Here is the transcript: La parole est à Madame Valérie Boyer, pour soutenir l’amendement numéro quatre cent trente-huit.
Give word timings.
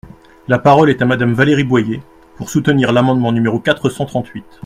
La 0.47 0.57
parole 0.57 0.89
est 0.89 1.03
à 1.03 1.05
Madame 1.05 1.33
Valérie 1.35 1.63
Boyer, 1.63 2.01
pour 2.35 2.49
soutenir 2.49 2.91
l’amendement 2.91 3.31
numéro 3.31 3.59
quatre 3.59 3.91
cent 3.91 4.07
trente-huit. 4.07 4.47